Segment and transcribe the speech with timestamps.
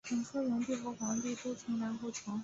[0.03, 2.39] 传说炎帝和黄帝都曾来过长沙。